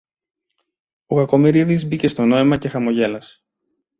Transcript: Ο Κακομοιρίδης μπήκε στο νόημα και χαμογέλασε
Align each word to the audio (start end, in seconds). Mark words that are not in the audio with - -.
Ο 1.05 1.15
Κακομοιρίδης 1.15 1.85
μπήκε 1.85 2.07
στο 2.07 2.25
νόημα 2.25 2.57
και 2.57 2.67
χαμογέλασε 2.69 3.41